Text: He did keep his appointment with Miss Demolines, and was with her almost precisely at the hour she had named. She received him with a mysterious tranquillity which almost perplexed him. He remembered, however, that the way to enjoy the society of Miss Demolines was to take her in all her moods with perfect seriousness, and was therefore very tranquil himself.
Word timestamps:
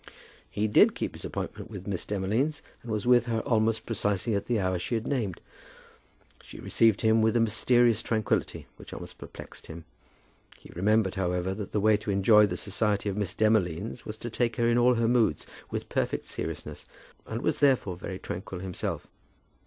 He 0.49 0.67
did 0.67 0.95
keep 0.95 1.13
his 1.13 1.25
appointment 1.25 1.69
with 1.69 1.85
Miss 1.85 2.05
Demolines, 2.07 2.63
and 2.81 2.91
was 2.91 3.05
with 3.05 3.27
her 3.27 3.41
almost 3.41 3.85
precisely 3.85 4.33
at 4.33 4.47
the 4.47 4.59
hour 4.59 4.79
she 4.79 4.95
had 4.95 5.05
named. 5.05 5.39
She 6.41 6.59
received 6.59 7.01
him 7.01 7.21
with 7.21 7.35
a 7.35 7.39
mysterious 7.39 8.01
tranquillity 8.01 8.65
which 8.77 8.95
almost 8.95 9.19
perplexed 9.19 9.67
him. 9.67 9.85
He 10.57 10.71
remembered, 10.75 11.13
however, 11.13 11.53
that 11.53 11.71
the 11.71 11.79
way 11.79 11.97
to 11.97 12.09
enjoy 12.09 12.47
the 12.47 12.57
society 12.57 13.09
of 13.09 13.15
Miss 13.15 13.35
Demolines 13.35 14.03
was 14.03 14.17
to 14.17 14.31
take 14.31 14.55
her 14.55 14.67
in 14.67 14.79
all 14.79 14.95
her 14.95 15.07
moods 15.07 15.45
with 15.69 15.87
perfect 15.87 16.25
seriousness, 16.25 16.87
and 17.27 17.43
was 17.43 17.59
therefore 17.59 17.95
very 17.95 18.17
tranquil 18.17 18.57
himself. 18.59 19.05